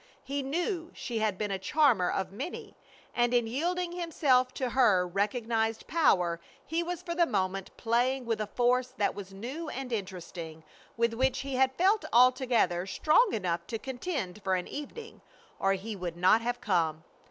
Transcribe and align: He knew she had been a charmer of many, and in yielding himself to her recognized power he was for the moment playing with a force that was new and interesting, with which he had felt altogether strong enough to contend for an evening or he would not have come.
He 0.23 0.41
knew 0.41 0.89
she 0.95 1.19
had 1.19 1.37
been 1.37 1.51
a 1.51 1.59
charmer 1.59 2.09
of 2.09 2.31
many, 2.31 2.75
and 3.13 3.35
in 3.35 3.45
yielding 3.45 3.91
himself 3.91 4.51
to 4.55 4.71
her 4.71 5.07
recognized 5.07 5.85
power 5.85 6.39
he 6.65 6.81
was 6.81 7.03
for 7.03 7.13
the 7.13 7.27
moment 7.27 7.69
playing 7.77 8.25
with 8.25 8.41
a 8.41 8.47
force 8.47 8.87
that 8.97 9.13
was 9.13 9.31
new 9.31 9.69
and 9.69 9.93
interesting, 9.93 10.63
with 10.97 11.13
which 11.13 11.41
he 11.41 11.53
had 11.53 11.75
felt 11.77 12.03
altogether 12.11 12.87
strong 12.87 13.31
enough 13.33 13.67
to 13.67 13.77
contend 13.77 14.41
for 14.43 14.55
an 14.55 14.67
evening 14.67 15.21
or 15.59 15.73
he 15.73 15.95
would 15.95 16.17
not 16.17 16.41
have 16.41 16.59
come. 16.59 17.03